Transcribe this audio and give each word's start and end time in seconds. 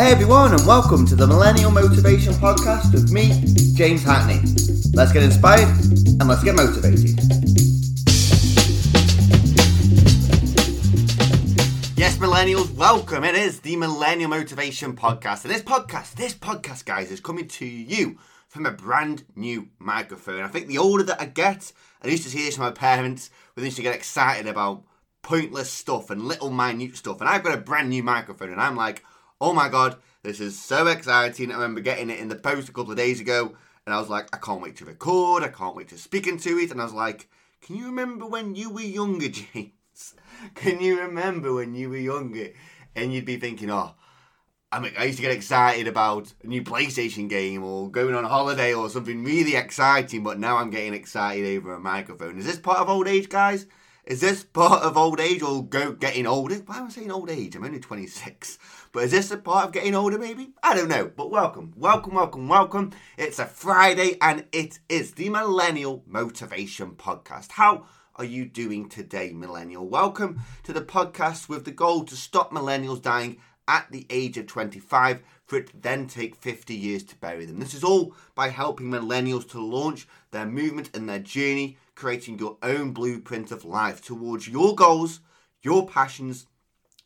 Hey 0.00 0.12
everyone, 0.12 0.54
and 0.54 0.66
welcome 0.66 1.06
to 1.08 1.14
the 1.14 1.26
Millennial 1.26 1.70
Motivation 1.70 2.32
Podcast 2.32 2.94
with 2.94 3.12
me, 3.12 3.44
James 3.74 4.02
Hackney. 4.02 4.40
Let's 4.94 5.12
get 5.12 5.22
inspired 5.22 5.68
and 5.68 6.26
let's 6.26 6.42
get 6.42 6.54
motivated. 6.54 7.10
Yes, 11.98 12.16
millennials, 12.16 12.74
welcome. 12.74 13.24
It 13.24 13.34
is 13.34 13.60
the 13.60 13.76
Millennial 13.76 14.30
Motivation 14.30 14.96
Podcast. 14.96 15.44
And 15.44 15.52
this 15.52 15.60
podcast, 15.60 16.14
this 16.14 16.32
podcast, 16.32 16.86
guys, 16.86 17.10
is 17.10 17.20
coming 17.20 17.46
to 17.48 17.66
you 17.66 18.16
from 18.48 18.64
a 18.64 18.70
brand 18.70 19.24
new 19.36 19.68
microphone. 19.78 20.40
I 20.40 20.48
think 20.48 20.68
the 20.68 20.78
older 20.78 21.04
that 21.04 21.20
I 21.20 21.26
get, 21.26 21.74
I 22.02 22.08
used 22.08 22.22
to 22.22 22.30
see 22.30 22.46
this 22.46 22.56
from 22.56 22.64
my 22.64 22.70
parents, 22.70 23.28
they 23.54 23.64
used 23.64 23.76
to 23.76 23.82
get 23.82 23.94
excited 23.94 24.46
about 24.46 24.82
pointless 25.20 25.70
stuff 25.70 26.08
and 26.08 26.26
little 26.26 26.50
minute 26.50 26.96
stuff. 26.96 27.20
And 27.20 27.28
I've 27.28 27.44
got 27.44 27.52
a 27.52 27.60
brand 27.60 27.90
new 27.90 28.02
microphone, 28.02 28.50
and 28.50 28.62
I'm 28.62 28.76
like, 28.76 29.04
oh 29.40 29.52
my 29.52 29.68
god, 29.68 29.96
this 30.22 30.40
is 30.40 30.58
so 30.58 30.86
exciting. 30.86 31.50
I 31.50 31.54
remember 31.54 31.80
getting 31.80 32.10
it 32.10 32.20
in 32.20 32.28
the 32.28 32.36
post 32.36 32.68
a 32.68 32.72
couple 32.72 32.92
of 32.92 32.98
days 32.98 33.20
ago, 33.20 33.54
and 33.86 33.94
I 33.94 33.98
was 33.98 34.08
like, 34.08 34.28
I 34.34 34.38
can't 34.38 34.60
wait 34.60 34.76
to 34.76 34.84
record, 34.84 35.42
I 35.42 35.48
can't 35.48 35.74
wait 35.74 35.88
to 35.88 35.98
speak 35.98 36.26
into 36.26 36.58
it. 36.58 36.70
And 36.70 36.80
I 36.80 36.84
was 36.84 36.92
like, 36.92 37.28
can 37.60 37.76
you 37.76 37.86
remember 37.86 38.26
when 38.26 38.54
you 38.54 38.70
were 38.70 38.80
younger, 38.80 39.28
James? 39.54 40.14
Can 40.54 40.80
you 40.80 41.00
remember 41.00 41.54
when 41.54 41.74
you 41.74 41.88
were 41.90 41.96
younger? 41.96 42.48
And 42.94 43.12
you'd 43.12 43.24
be 43.24 43.36
thinking, 43.36 43.70
oh, 43.70 43.94
I 44.72 45.04
used 45.04 45.16
to 45.16 45.22
get 45.22 45.32
excited 45.32 45.88
about 45.88 46.32
a 46.44 46.46
new 46.46 46.62
PlayStation 46.62 47.28
game 47.28 47.64
or 47.64 47.90
going 47.90 48.14
on 48.14 48.24
holiday 48.24 48.72
or 48.72 48.88
something 48.88 49.24
really 49.24 49.56
exciting, 49.56 50.22
but 50.22 50.38
now 50.38 50.58
I'm 50.58 50.70
getting 50.70 50.94
excited 50.94 51.58
over 51.58 51.74
a 51.74 51.80
microphone. 51.80 52.38
Is 52.38 52.46
this 52.46 52.58
part 52.58 52.78
of 52.78 52.88
old 52.88 53.08
age, 53.08 53.28
guys? 53.28 53.66
Is 54.06 54.22
this 54.22 54.44
part 54.44 54.82
of 54.82 54.96
old 54.96 55.20
age 55.20 55.42
or 55.42 55.62
go 55.62 55.92
getting 55.92 56.26
older? 56.26 56.54
Why 56.54 56.78
am 56.78 56.86
I 56.86 56.88
saying 56.88 57.10
old 57.10 57.28
age? 57.28 57.54
I'm 57.54 57.64
only 57.64 57.80
26. 57.80 58.58
But 58.92 59.04
is 59.04 59.10
this 59.10 59.30
a 59.30 59.36
part 59.36 59.66
of 59.66 59.72
getting 59.72 59.94
older, 59.94 60.18
maybe? 60.18 60.54
I 60.62 60.74
don't 60.74 60.88
know. 60.88 61.10
But 61.14 61.30
welcome, 61.30 61.74
welcome, 61.76 62.14
welcome, 62.14 62.48
welcome. 62.48 62.92
It's 63.18 63.38
a 63.38 63.44
Friday 63.44 64.16
and 64.22 64.46
it 64.52 64.78
is 64.88 65.12
the 65.12 65.28
Millennial 65.28 66.02
Motivation 66.06 66.92
Podcast. 66.92 67.52
How 67.52 67.84
are 68.16 68.24
you 68.24 68.46
doing 68.46 68.88
today, 68.88 69.34
Millennial? 69.34 69.86
Welcome 69.86 70.40
to 70.62 70.72
the 70.72 70.80
podcast 70.80 71.50
with 71.50 71.66
the 71.66 71.70
goal 71.70 72.04
to 72.04 72.16
stop 72.16 72.52
millennials 72.52 73.02
dying 73.02 73.36
at 73.68 73.92
the 73.92 74.06
age 74.08 74.38
of 74.38 74.46
25 74.46 75.22
for 75.44 75.58
it 75.58 75.66
to 75.68 75.76
then 75.76 76.06
take 76.06 76.34
50 76.36 76.74
years 76.74 77.04
to 77.04 77.16
bury 77.16 77.44
them. 77.44 77.60
This 77.60 77.74
is 77.74 77.84
all 77.84 78.14
by 78.34 78.48
helping 78.48 78.86
millennials 78.86 79.48
to 79.50 79.60
launch 79.60 80.08
their 80.30 80.46
movement 80.46 80.90
and 80.94 81.08
their 81.08 81.18
journey, 81.18 81.76
creating 81.94 82.38
your 82.38 82.56
own 82.62 82.92
blueprint 82.92 83.50
of 83.50 83.64
life 83.64 84.02
towards 84.02 84.48
your 84.48 84.74
goals, 84.74 85.20
your 85.62 85.86
passions, 85.86 86.46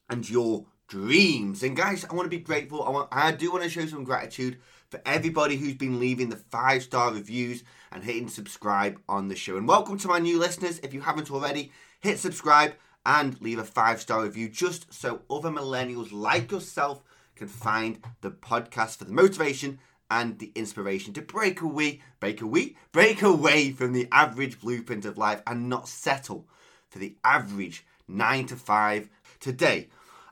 and 0.08 0.28
your 0.28 0.66
dreams. 0.88 1.62
And 1.62 1.76
guys, 1.76 2.04
I 2.04 2.14
want 2.14 2.26
to 2.26 2.36
be 2.36 2.42
grateful. 2.42 2.82
I, 2.82 2.91
want, 2.91 3.08
I 3.10 3.32
do 3.32 3.50
want 3.50 3.64
to 3.64 3.70
show 3.70 3.86
some 3.86 4.04
gratitude 4.04 4.58
for 4.91 5.00
everybody 5.04 5.56
who's 5.56 5.74
been 5.74 5.98
leaving 5.98 6.28
the 6.28 6.36
five 6.36 6.82
star 6.82 7.12
reviews 7.12 7.64
and 7.91 8.04
hitting 8.04 8.28
subscribe 8.28 9.00
on 9.08 9.28
the 9.28 9.36
show. 9.36 9.56
And 9.56 9.66
welcome 9.66 9.98
to 9.98 10.08
my 10.08 10.18
new 10.18 10.38
listeners. 10.38 10.78
If 10.80 10.94
you 10.94 11.00
haven't 11.00 11.30
already, 11.30 11.72
hit 12.00 12.19
subscribe 12.19 12.74
and 13.06 13.41
leave 13.41 13.58
a 13.58 13.64
five 13.64 14.00
star 14.00 14.22
review 14.22 14.48
just 14.48 14.92
so 14.92 15.22
other 15.30 15.50
millennials 15.50 16.12
like 16.12 16.50
yourself 16.50 17.02
can 17.36 17.48
find 17.48 17.98
the 18.20 18.30
podcast 18.30 18.98
for 18.98 19.04
the 19.04 19.12
motivation 19.12 19.78
and 20.10 20.38
the 20.38 20.52
inspiration 20.55 21.12
to 21.14 21.22
break 21.22 21.60
away, 21.60 22.00
break 22.20 22.41
away, 22.41 22.77
break 22.92 23.22
away 23.22 23.72
from 23.72 23.92
the 23.92 24.08
average 24.12 24.60
blueprint 24.60 25.05
of 25.05 25.19
life 25.19 25.42
and 25.47 25.69
not 25.69 25.88
settle 25.88 26.47
for 26.91 26.98
the 26.98 27.16
average 27.24 27.86
nine 28.06 28.47
to 28.47 28.56
five. 28.56 29.08
Today, 29.41 29.88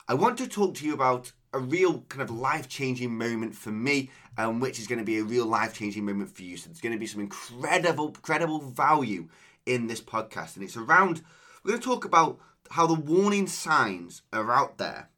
I 0.07 0.13
want 0.13 0.37
to 0.37 0.47
talk 0.47 0.75
to 0.75 0.85
you 0.85 0.93
about 0.93 1.31
a 1.53 1.59
real 1.59 2.01
kind 2.09 2.21
of 2.21 2.31
life 2.31 2.67
changing 2.67 3.15
moment 3.15 3.55
for 3.55 3.71
me, 3.71 4.09
um, 4.37 4.59
which 4.59 4.79
is 4.79 4.87
going 4.87 4.99
to 4.99 5.05
be 5.05 5.19
a 5.19 5.23
real 5.23 5.45
life 5.45 5.73
changing 5.73 6.05
moment 6.05 6.35
for 6.35 6.41
you. 6.41 6.57
So 6.57 6.67
there's 6.67 6.81
going 6.81 6.93
to 6.93 6.99
be 6.99 7.07
some 7.07 7.21
incredible, 7.21 8.07
incredible 8.07 8.59
value 8.59 9.27
in 9.65 9.87
this 9.87 10.01
podcast, 10.01 10.55
and 10.55 10.63
it's 10.63 10.77
around. 10.77 11.21
We're 11.63 11.71
going 11.71 11.81
to 11.81 11.87
talk 11.87 12.05
about 12.05 12.39
how 12.71 12.87
the 12.87 12.95
warning 12.95 13.47
signs 13.47 14.23
are 14.31 14.51
out 14.51 14.77
there 14.77 15.09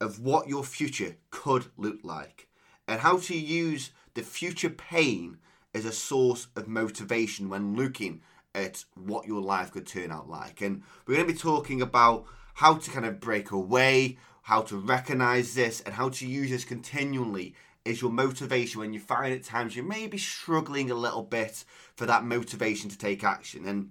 of 0.00 0.20
what 0.20 0.48
your 0.48 0.64
future 0.64 1.16
could 1.30 1.66
look 1.76 1.98
like 2.02 2.48
and 2.86 3.00
how 3.00 3.18
to 3.18 3.36
use 3.36 3.90
the 4.14 4.22
future 4.22 4.70
pain 4.70 5.38
as 5.74 5.84
a 5.84 5.92
source 5.92 6.46
of 6.56 6.68
motivation 6.68 7.48
when 7.48 7.74
looking 7.74 8.20
at 8.54 8.84
what 8.94 9.26
your 9.26 9.40
life 9.40 9.72
could 9.72 9.86
turn 9.86 10.12
out 10.12 10.28
like. 10.28 10.60
And 10.60 10.82
we're 11.06 11.16
going 11.16 11.26
to 11.26 11.32
be 11.32 11.38
talking 11.38 11.82
about 11.82 12.24
how 12.54 12.74
to 12.74 12.90
kind 12.90 13.04
of 13.04 13.20
break 13.20 13.50
away, 13.50 14.16
how 14.42 14.62
to 14.62 14.76
recognize 14.76 15.54
this, 15.54 15.80
and 15.80 15.94
how 15.94 16.08
to 16.10 16.26
use 16.26 16.50
this 16.50 16.64
continually 16.64 17.54
as 17.86 18.00
your 18.00 18.10
motivation 18.10 18.80
when 18.80 18.92
you 18.92 19.00
find 19.00 19.34
at 19.34 19.42
times 19.42 19.76
you 19.76 19.82
may 19.82 20.06
be 20.06 20.16
struggling 20.16 20.90
a 20.90 20.94
little 20.94 21.22
bit 21.22 21.64
for 21.96 22.06
that 22.06 22.24
motivation 22.24 22.88
to 22.88 22.96
take 22.96 23.24
action. 23.24 23.66
And 23.66 23.90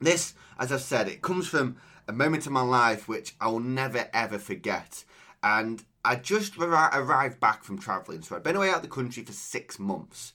this, 0.00 0.34
as 0.58 0.72
I've 0.72 0.80
said, 0.80 1.08
it 1.08 1.22
comes 1.22 1.46
from 1.46 1.76
a 2.08 2.12
moment 2.12 2.46
in 2.46 2.52
my 2.52 2.62
life 2.62 3.06
which 3.06 3.34
I 3.40 3.48
will 3.48 3.60
never 3.60 4.08
ever 4.12 4.38
forget. 4.38 5.04
And 5.42 5.84
I 6.04 6.16
just 6.16 6.58
arrived 6.58 7.38
back 7.38 7.62
from 7.62 7.78
travelling, 7.78 8.22
so 8.22 8.34
I'd 8.34 8.42
been 8.42 8.56
away 8.56 8.70
out 8.70 8.76
of 8.76 8.82
the 8.82 8.88
country 8.88 9.22
for 9.22 9.32
six 9.32 9.78
months. 9.78 10.32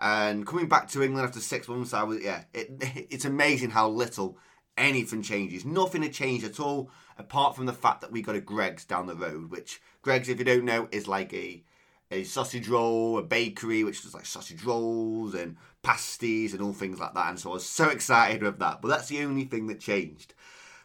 And 0.00 0.46
coming 0.46 0.66
back 0.66 0.88
to 0.90 1.02
England 1.02 1.26
after 1.26 1.40
six 1.40 1.68
months, 1.68 1.92
I 1.92 2.02
was 2.04 2.22
yeah. 2.22 2.44
It, 2.54 2.70
it's 3.10 3.26
amazing 3.26 3.70
how 3.70 3.88
little 3.88 4.38
anything 4.78 5.22
changes. 5.22 5.64
Nothing 5.64 6.02
had 6.02 6.14
changed 6.14 6.44
at 6.44 6.58
all, 6.58 6.90
apart 7.18 7.54
from 7.54 7.66
the 7.66 7.72
fact 7.72 8.00
that 8.00 8.10
we 8.10 8.22
got 8.22 8.34
a 8.34 8.40
Greggs 8.40 8.86
down 8.86 9.06
the 9.06 9.14
road. 9.14 9.50
Which 9.50 9.80
Greggs, 10.00 10.30
if 10.30 10.38
you 10.38 10.44
don't 10.44 10.64
know, 10.64 10.88
is 10.90 11.06
like 11.06 11.34
a 11.34 11.62
a 12.10 12.24
sausage 12.24 12.68
roll, 12.68 13.18
a 13.18 13.22
bakery 13.22 13.84
which 13.84 14.02
does 14.02 14.14
like 14.14 14.26
sausage 14.26 14.64
rolls 14.64 15.34
and 15.34 15.56
pasties 15.82 16.52
and 16.52 16.62
all 16.62 16.72
things 16.72 16.98
like 16.98 17.14
that. 17.14 17.28
And 17.28 17.38
so 17.38 17.50
I 17.50 17.54
was 17.54 17.66
so 17.66 17.88
excited 17.88 18.42
with 18.42 18.58
that. 18.58 18.82
But 18.82 18.88
that's 18.88 19.08
the 19.08 19.22
only 19.22 19.44
thing 19.44 19.66
that 19.68 19.80
changed. 19.80 20.34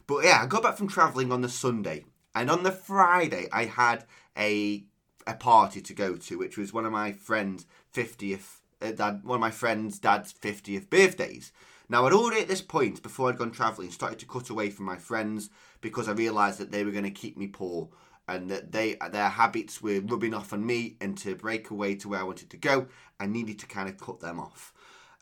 But 0.08 0.24
yeah, 0.26 0.42
I 0.44 0.46
got 0.46 0.64
back 0.64 0.78
from 0.78 0.88
travelling 0.88 1.32
on 1.32 1.42
the 1.42 1.50
Sunday, 1.50 2.06
and 2.36 2.52
on 2.52 2.64
the 2.64 2.72
Friday 2.72 3.48
I 3.52 3.66
had 3.66 4.06
a 4.38 4.86
a 5.28 5.34
party 5.34 5.82
to 5.82 5.94
go 5.94 6.16
to, 6.16 6.38
which 6.38 6.58
was 6.58 6.74
one 6.74 6.86
of 6.86 6.92
my 6.92 7.12
friends' 7.12 7.66
fiftieth, 7.92 8.62
uh, 8.82 8.92
dad, 8.92 9.22
one 9.24 9.36
of 9.36 9.42
my 9.42 9.52
friends' 9.52 10.00
dad's 10.00 10.32
fiftieth 10.32 10.90
birthdays. 10.90 11.52
Now 11.90 12.06
I'd 12.06 12.14
already 12.14 12.42
at 12.42 12.48
this 12.48 12.62
point, 12.62 13.04
before 13.04 13.30
I'd 13.30 13.38
gone 13.38 13.52
travelling, 13.52 13.92
started 13.92 14.20
to 14.20 14.26
cut 14.26 14.50
away 14.50 14.70
from 14.70 14.86
my 14.86 14.98
friends 14.98 15.50
because 15.82 16.10
I 16.10 16.14
realised 16.14 16.60
that 16.60 16.72
they 16.72 16.84
were 16.84 16.92
going 16.92 17.04
to 17.04 17.12
keep 17.12 17.38
me 17.38 17.48
poor 17.48 17.90
and 18.28 18.50
that 18.50 18.72
they 18.72 18.98
their 19.12 19.30
habits 19.30 19.82
were 19.82 20.00
rubbing 20.02 20.34
off 20.34 20.54
on 20.54 20.66
me 20.66 20.98
and 21.00 21.18
to 21.20 21.36
break 21.36 21.70
away 21.70 21.96
to 21.96 22.10
where 22.10 22.20
I 22.20 22.24
wanted 22.24 22.50
to 22.52 22.58
go, 22.58 22.88
I 23.20 23.28
needed 23.28 23.60
to 23.60 23.68
kind 23.68 23.88
of 23.90 24.00
cut 24.00 24.20
them 24.20 24.40
off. 24.40 24.74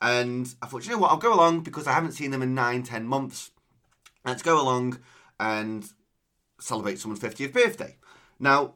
And 0.02 0.54
I 0.62 0.68
thought, 0.68 0.86
you 0.86 0.92
know 0.92 0.98
what, 0.98 1.12
I'll 1.12 1.18
go 1.18 1.34
along 1.34 1.62
because 1.62 1.88
I 1.88 1.94
haven't 1.94 2.12
seen 2.14 2.32
them 2.32 2.42
in 2.42 2.54
nine, 2.54 2.84
ten 2.84 3.06
months 3.06 3.52
let's 4.26 4.44
go 4.44 4.62
along 4.62 5.00
and 5.40 5.86
celebrate 6.60 7.00
someone's 7.00 7.22
50th 7.22 7.54
birthday. 7.54 7.98
Now, 8.40 8.76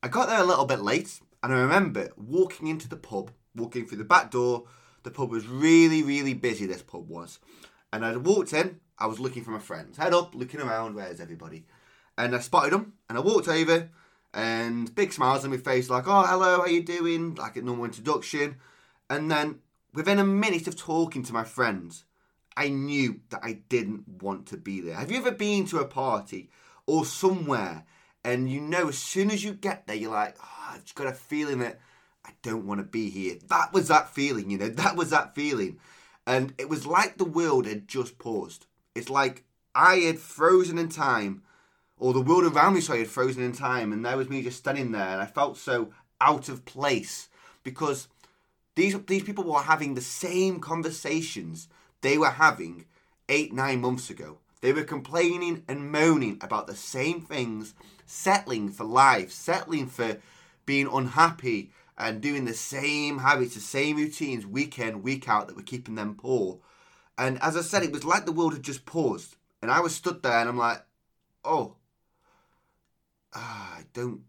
I 0.00 0.06
got 0.06 0.28
there 0.28 0.40
a 0.40 0.44
little 0.44 0.64
bit 0.64 0.80
late, 0.80 1.20
and 1.42 1.52
I 1.52 1.58
remember 1.58 2.10
walking 2.16 2.68
into 2.68 2.88
the 2.88 2.96
pub, 2.96 3.32
walking 3.56 3.84
through 3.84 3.98
the 3.98 4.04
back 4.04 4.30
door. 4.30 4.64
The 5.02 5.10
pub 5.10 5.30
was 5.30 5.48
really, 5.48 6.04
really 6.04 6.34
busy, 6.34 6.66
this 6.66 6.82
pub 6.82 7.08
was. 7.08 7.40
And 7.92 8.04
I 8.04 8.16
walked 8.16 8.52
in, 8.52 8.78
I 8.96 9.06
was 9.06 9.18
looking 9.18 9.42
for 9.42 9.50
my 9.50 9.58
friends. 9.58 9.96
Head 9.96 10.14
up, 10.14 10.36
looking 10.36 10.60
around, 10.60 10.94
where's 10.94 11.20
everybody? 11.20 11.64
And 12.16 12.34
I 12.34 12.38
spotted 12.38 12.72
them, 12.72 12.92
and 13.08 13.18
I 13.18 13.20
walked 13.20 13.48
over, 13.48 13.90
and 14.32 14.94
big 14.94 15.12
smiles 15.12 15.44
on 15.44 15.50
my 15.50 15.56
face, 15.56 15.90
like, 15.90 16.06
oh, 16.06 16.22
hello, 16.22 16.58
how 16.58 16.66
you 16.66 16.82
doing? 16.82 17.34
Like 17.34 17.56
a 17.56 17.62
normal 17.62 17.86
introduction. 17.86 18.56
And 19.10 19.28
then, 19.28 19.58
within 19.94 20.20
a 20.20 20.24
minute 20.24 20.68
of 20.68 20.76
talking 20.76 21.24
to 21.24 21.32
my 21.32 21.42
friends, 21.42 22.04
I 22.56 22.68
knew 22.68 23.20
that 23.30 23.40
I 23.42 23.62
didn't 23.68 24.22
want 24.22 24.46
to 24.48 24.56
be 24.56 24.80
there. 24.80 24.94
Have 24.94 25.10
you 25.10 25.18
ever 25.18 25.32
been 25.32 25.66
to 25.66 25.78
a 25.78 25.86
party 25.86 26.50
or 26.86 27.04
somewhere 27.04 27.84
and 28.28 28.50
you 28.50 28.60
know 28.60 28.88
as 28.88 28.98
soon 28.98 29.30
as 29.30 29.42
you 29.42 29.54
get 29.54 29.86
there, 29.86 29.96
you're 29.96 30.12
like, 30.12 30.36
oh, 30.38 30.72
I've 30.74 30.84
just 30.84 30.94
got 30.94 31.06
a 31.06 31.12
feeling 31.12 31.60
that 31.60 31.80
I 32.26 32.30
don't 32.42 32.66
want 32.66 32.78
to 32.78 32.84
be 32.84 33.08
here. 33.08 33.36
That 33.48 33.72
was 33.72 33.88
that 33.88 34.10
feeling, 34.10 34.50
you 34.50 34.58
know, 34.58 34.68
that 34.82 34.96
was 34.96 35.10
that 35.10 35.34
feeling. 35.34 35.78
And 36.26 36.52
it 36.58 36.68
was 36.68 36.86
like 36.86 37.16
the 37.16 37.24
world 37.24 37.66
had 37.66 37.88
just 37.88 38.18
paused. 38.18 38.66
It's 38.94 39.08
like 39.08 39.44
I 39.74 39.96
had 39.96 40.18
frozen 40.18 40.76
in 40.76 40.90
time, 40.90 41.42
or 41.96 42.12
the 42.12 42.20
world 42.20 42.44
around 42.44 42.74
me, 42.74 42.82
sorry, 42.82 42.98
had 42.98 43.08
frozen 43.08 43.42
in 43.42 43.52
time, 43.52 43.92
and 43.92 44.04
there 44.04 44.18
was 44.18 44.28
me 44.28 44.42
just 44.42 44.58
standing 44.58 44.92
there, 44.92 45.08
and 45.08 45.22
I 45.22 45.26
felt 45.26 45.56
so 45.56 45.94
out 46.20 46.50
of 46.50 46.66
place 46.66 47.30
because 47.64 48.08
these 48.74 48.94
these 49.06 49.22
people 49.22 49.44
were 49.44 49.62
having 49.62 49.94
the 49.94 50.02
same 50.02 50.60
conversations 50.60 51.68
they 52.02 52.18
were 52.18 52.30
having 52.30 52.84
eight, 53.30 53.54
nine 53.54 53.80
months 53.80 54.10
ago. 54.10 54.36
They 54.60 54.72
were 54.72 54.84
complaining 54.84 55.64
and 55.68 55.90
moaning 55.92 56.38
about 56.40 56.66
the 56.66 56.74
same 56.74 57.20
things, 57.20 57.74
settling 58.06 58.70
for 58.70 58.84
life, 58.84 59.30
settling 59.30 59.86
for 59.86 60.18
being 60.66 60.88
unhappy 60.92 61.70
and 61.96 62.20
doing 62.20 62.44
the 62.44 62.54
same 62.54 63.18
habits, 63.18 63.54
the 63.54 63.60
same 63.60 63.96
routines 63.96 64.46
week 64.46 64.78
in, 64.78 65.02
week 65.02 65.28
out 65.28 65.48
that 65.48 65.56
were 65.56 65.62
keeping 65.62 65.94
them 65.94 66.14
poor. 66.14 66.58
And 67.16 67.40
as 67.42 67.56
I 67.56 67.62
said, 67.62 67.82
it 67.82 67.92
was 67.92 68.04
like 68.04 68.26
the 68.26 68.32
world 68.32 68.52
had 68.52 68.62
just 68.62 68.86
paused. 68.86 69.36
And 69.60 69.70
I 69.70 69.80
was 69.80 69.94
stood 69.94 70.22
there 70.22 70.38
and 70.38 70.48
I'm 70.48 70.58
like, 70.58 70.84
oh, 71.44 71.76
ah, 73.34 73.76
I 73.78 73.84
don't, 73.92 74.22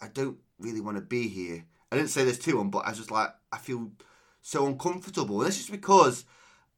I 0.00 0.08
don't, 0.08 0.38
really 0.58 0.80
want 0.80 0.96
to 0.96 1.02
be 1.02 1.28
here. 1.28 1.64
I 1.90 1.96
didn't 1.96 2.10
say 2.10 2.24
this 2.24 2.38
to 2.40 2.60
him, 2.60 2.70
but 2.70 2.86
I 2.86 2.90
was 2.90 2.98
just 2.98 3.10
like, 3.10 3.30
I 3.52 3.58
feel 3.58 3.90
so 4.42 4.66
uncomfortable. 4.66 5.40
And 5.40 5.48
this 5.48 5.60
is 5.60 5.70
because 5.70 6.24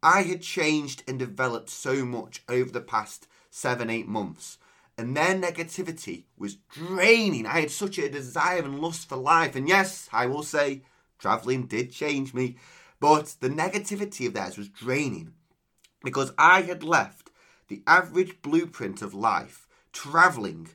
I 0.03 0.23
had 0.23 0.43
changed 0.43 1.03
and 1.09 1.19
developed 1.19 1.71
so 1.71 2.05
much 2.05 2.43
over 2.49 2.71
the 2.71 2.81
past 2.81 3.27
seven, 3.50 3.91
eight 3.91 4.06
months. 4.06 4.59
And 4.97 5.17
their 5.17 5.35
negativity 5.35 6.25
was 6.37 6.56
draining. 6.56 7.47
I 7.47 7.61
had 7.61 7.71
such 7.71 7.99
a 7.99 8.09
desire 8.09 8.62
and 8.62 8.81
lust 8.81 9.09
for 9.09 9.17
life. 9.17 9.55
And 9.55 9.69
yes, 9.69 10.09
I 10.12 10.27
will 10.27 10.43
say, 10.43 10.83
traveling 11.19 11.67
did 11.67 11.93
change 11.93 12.35
me. 12.35 12.56
But 13.00 13.37
the 13.41 13.49
negativity 13.49 14.27
of 14.27 14.35
theirs 14.35 14.59
was 14.59 14.69
draining 14.69 15.35
because 16.03 16.33
I 16.37 16.62
had 16.62 16.83
left 16.83 17.31
the 17.69 17.83
average 17.87 18.41
blueprint 18.43 19.03
of 19.03 19.15
life, 19.15 19.69
traveling, 19.93 20.69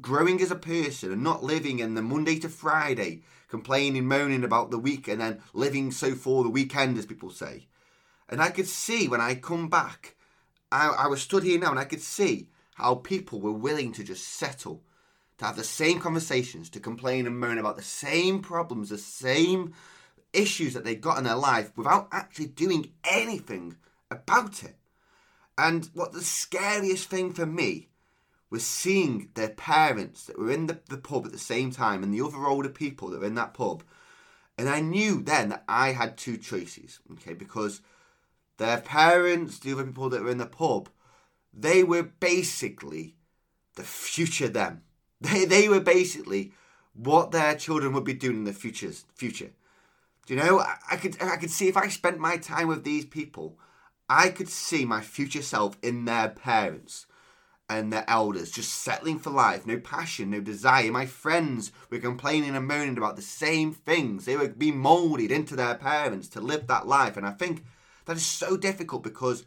growing 0.00 0.40
as 0.40 0.50
a 0.50 0.56
person, 0.56 1.12
and 1.12 1.22
not 1.22 1.42
living 1.42 1.78
in 1.78 1.94
the 1.94 2.02
Monday 2.02 2.38
to 2.40 2.48
Friday, 2.48 3.22
complaining, 3.48 4.06
moaning 4.06 4.44
about 4.44 4.70
the 4.70 4.78
week, 4.78 5.08
and 5.08 5.20
then 5.20 5.42
living 5.52 5.90
so 5.90 6.14
for 6.14 6.44
the 6.44 6.50
weekend, 6.50 6.98
as 6.98 7.06
people 7.06 7.30
say. 7.30 7.66
And 8.32 8.40
I 8.40 8.48
could 8.48 8.66
see 8.66 9.08
when 9.08 9.20
I 9.20 9.34
come 9.34 9.68
back, 9.68 10.16
I, 10.72 10.88
I 10.88 11.06
was 11.06 11.20
stood 11.20 11.42
here 11.42 11.60
now, 11.60 11.70
and 11.70 11.78
I 11.78 11.84
could 11.84 12.00
see 12.00 12.48
how 12.76 12.94
people 12.94 13.40
were 13.40 13.52
willing 13.52 13.92
to 13.92 14.02
just 14.02 14.26
settle, 14.26 14.82
to 15.36 15.44
have 15.44 15.56
the 15.56 15.62
same 15.62 16.00
conversations, 16.00 16.70
to 16.70 16.80
complain 16.80 17.26
and 17.26 17.38
moan 17.38 17.58
about 17.58 17.76
the 17.76 17.82
same 17.82 18.40
problems, 18.40 18.88
the 18.88 18.96
same 18.96 19.74
issues 20.32 20.72
that 20.72 20.82
they 20.82 20.94
got 20.94 21.18
in 21.18 21.24
their 21.24 21.34
life 21.34 21.76
without 21.76 22.08
actually 22.10 22.46
doing 22.46 22.92
anything 23.04 23.76
about 24.10 24.62
it. 24.64 24.76
And 25.58 25.90
what 25.92 26.14
the 26.14 26.24
scariest 26.24 27.10
thing 27.10 27.34
for 27.34 27.44
me 27.44 27.88
was 28.48 28.64
seeing 28.64 29.28
their 29.34 29.50
parents 29.50 30.24
that 30.24 30.38
were 30.38 30.50
in 30.50 30.68
the, 30.68 30.78
the 30.88 30.96
pub 30.96 31.26
at 31.26 31.32
the 31.32 31.38
same 31.38 31.70
time 31.70 32.02
and 32.02 32.14
the 32.14 32.24
other 32.24 32.46
older 32.46 32.70
people 32.70 33.10
that 33.10 33.20
were 33.20 33.26
in 33.26 33.34
that 33.34 33.52
pub. 33.52 33.82
And 34.56 34.70
I 34.70 34.80
knew 34.80 35.20
then 35.20 35.50
that 35.50 35.64
I 35.68 35.92
had 35.92 36.16
two 36.16 36.38
choices, 36.38 37.00
okay, 37.12 37.34
because 37.34 37.82
their 38.62 38.80
parents, 38.80 39.58
the 39.58 39.72
other 39.72 39.84
people 39.84 40.08
that 40.10 40.22
were 40.22 40.30
in 40.30 40.38
the 40.38 40.46
pub, 40.46 40.88
they 41.52 41.82
were 41.82 42.02
basically 42.02 43.16
the 43.74 43.82
future 43.82 44.48
them. 44.48 44.82
They, 45.20 45.44
they 45.44 45.68
were 45.68 45.78
basically 45.78 46.52
what 46.94 47.30
their 47.30 47.54
children 47.54 47.92
would 47.92 48.02
be 48.02 48.12
doing 48.12 48.38
in 48.38 48.44
the 48.44 48.52
future's 48.52 49.04
future. 49.14 49.50
Do 50.26 50.34
you 50.34 50.40
know? 50.40 50.58
I, 50.58 50.74
I 50.90 50.96
could 50.96 51.16
I 51.22 51.36
could 51.36 51.50
see 51.50 51.68
if 51.68 51.76
I 51.76 51.86
spent 51.86 52.18
my 52.18 52.38
time 52.38 52.66
with 52.66 52.82
these 52.82 53.06
people, 53.06 53.56
I 54.08 54.30
could 54.30 54.48
see 54.48 54.84
my 54.84 55.00
future 55.00 55.42
self 55.42 55.78
in 55.80 56.06
their 56.06 56.28
parents 56.28 57.06
and 57.68 57.92
their 57.92 58.04
elders, 58.08 58.50
just 58.50 58.74
settling 58.74 59.20
for 59.20 59.30
life, 59.30 59.64
no 59.64 59.78
passion, 59.78 60.30
no 60.30 60.40
desire. 60.40 60.90
My 60.90 61.06
friends 61.06 61.70
were 61.88 61.98
complaining 61.98 62.56
and 62.56 62.66
moaning 62.66 62.98
about 62.98 63.14
the 63.14 63.22
same 63.22 63.72
things. 63.72 64.24
They 64.24 64.36
were 64.36 64.48
being 64.48 64.78
molded 64.78 65.30
into 65.30 65.54
their 65.54 65.76
parents 65.76 66.26
to 66.30 66.40
live 66.40 66.66
that 66.66 66.88
life. 66.88 67.16
And 67.16 67.24
I 67.24 67.30
think 67.30 67.64
that 68.06 68.16
is 68.16 68.26
so 68.26 68.56
difficult 68.56 69.02
because 69.02 69.44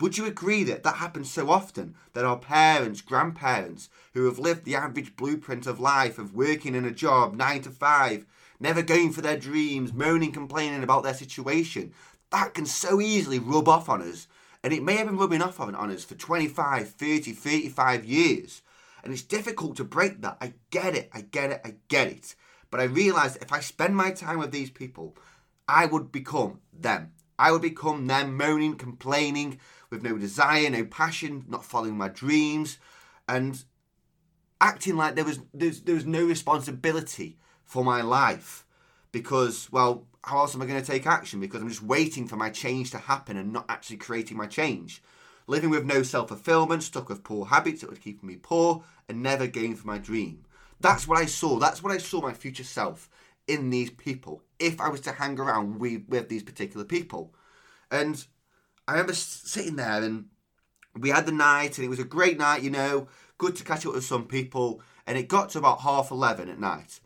would 0.00 0.18
you 0.18 0.26
agree 0.26 0.64
that 0.64 0.82
that 0.82 0.96
happens 0.96 1.30
so 1.30 1.48
often? 1.50 1.94
That 2.12 2.24
our 2.24 2.38
parents, 2.38 3.00
grandparents, 3.00 3.88
who 4.14 4.24
have 4.24 4.38
lived 4.38 4.64
the 4.64 4.74
average 4.74 5.14
blueprint 5.14 5.66
of 5.66 5.78
life 5.78 6.18
of 6.18 6.34
working 6.34 6.74
in 6.74 6.84
a 6.84 6.90
job, 6.90 7.34
nine 7.34 7.62
to 7.62 7.70
five, 7.70 8.26
never 8.58 8.82
going 8.82 9.12
for 9.12 9.20
their 9.20 9.38
dreams, 9.38 9.92
moaning, 9.92 10.32
complaining 10.32 10.82
about 10.82 11.04
their 11.04 11.14
situation, 11.14 11.92
that 12.30 12.54
can 12.54 12.66
so 12.66 13.00
easily 13.00 13.38
rub 13.38 13.68
off 13.68 13.88
on 13.88 14.02
us. 14.02 14.26
And 14.64 14.72
it 14.72 14.82
may 14.82 14.96
have 14.96 15.06
been 15.06 15.18
rubbing 15.18 15.42
off 15.42 15.60
on 15.60 15.74
us 15.74 16.04
for 16.04 16.14
25, 16.14 16.88
30, 16.88 17.32
35 17.32 18.04
years. 18.04 18.62
And 19.04 19.12
it's 19.12 19.22
difficult 19.22 19.76
to 19.76 19.84
break 19.84 20.20
that. 20.22 20.36
I 20.40 20.54
get 20.70 20.94
it, 20.94 21.10
I 21.12 21.22
get 21.22 21.50
it, 21.50 21.60
I 21.64 21.74
get 21.88 22.08
it. 22.08 22.34
But 22.70 22.80
I 22.80 22.84
realise 22.84 23.36
if 23.36 23.52
I 23.52 23.60
spend 23.60 23.96
my 23.96 24.12
time 24.12 24.38
with 24.38 24.50
these 24.50 24.70
people, 24.70 25.16
I 25.68 25.86
would 25.86 26.10
become 26.10 26.60
them. 26.72 27.12
I 27.38 27.50
would 27.52 27.62
become 27.62 28.06
them 28.06 28.36
moaning, 28.36 28.76
complaining, 28.76 29.58
with 29.90 30.02
no 30.02 30.16
desire, 30.16 30.70
no 30.70 30.84
passion, 30.84 31.44
not 31.48 31.64
following 31.64 31.96
my 31.96 32.08
dreams, 32.08 32.78
and 33.28 33.62
acting 34.60 34.96
like 34.96 35.14
there 35.14 35.24
was 35.24 35.40
there 35.52 35.94
was 35.94 36.06
no 36.06 36.24
responsibility 36.24 37.36
for 37.64 37.84
my 37.84 38.02
life. 38.02 38.64
Because 39.10 39.70
well 39.70 40.06
how 40.24 40.38
else 40.38 40.54
am 40.54 40.62
I 40.62 40.66
going 40.66 40.80
to 40.80 40.86
take 40.86 41.06
action? 41.06 41.40
Because 41.40 41.62
I'm 41.62 41.68
just 41.68 41.82
waiting 41.82 42.28
for 42.28 42.36
my 42.36 42.48
change 42.48 42.92
to 42.92 42.98
happen 42.98 43.36
and 43.36 43.52
not 43.52 43.66
actually 43.68 43.96
creating 43.96 44.36
my 44.36 44.46
change. 44.46 45.02
Living 45.48 45.70
with 45.70 45.84
no 45.84 46.04
self-fulfillment 46.04 46.84
stuck 46.84 47.08
with 47.08 47.24
poor 47.24 47.46
habits 47.46 47.80
that 47.80 47.90
were 47.90 47.96
keeping 47.96 48.28
me 48.28 48.36
poor 48.36 48.84
and 49.08 49.22
never 49.22 49.48
going 49.48 49.74
for 49.74 49.86
my 49.86 49.98
dream. 49.98 50.44
That's 50.80 51.08
what 51.08 51.18
I 51.18 51.26
saw. 51.26 51.58
That's 51.58 51.82
what 51.82 51.92
I 51.92 51.98
saw 51.98 52.22
my 52.22 52.32
future 52.32 52.64
self 52.64 53.08
in 53.48 53.70
these 53.70 53.90
people 53.90 54.42
if 54.58 54.80
I 54.80 54.88
was 54.88 55.00
to 55.02 55.12
hang 55.12 55.38
around 55.38 55.78
with, 55.78 56.02
with 56.08 56.28
these 56.28 56.42
particular 56.42 56.84
people 56.84 57.34
and 57.90 58.24
I 58.88 58.92
remember 58.92 59.14
sitting 59.14 59.76
there 59.76 60.02
and 60.02 60.26
we 60.98 61.10
had 61.10 61.26
the 61.26 61.32
night 61.32 61.78
and 61.78 61.84
it 61.84 61.90
was 61.90 61.98
a 61.98 62.04
great 62.04 62.38
night, 62.38 62.62
you 62.62 62.70
know, 62.70 63.08
good 63.38 63.56
to 63.56 63.64
catch 63.64 63.86
up 63.86 63.94
with 63.94 64.04
some 64.04 64.26
people. 64.26 64.82
And 65.06 65.18
it 65.18 65.28
got 65.28 65.50
to 65.50 65.58
about 65.58 65.80
half 65.80 66.10
11 66.10 66.48
at 66.48 66.58
night. 66.58 67.00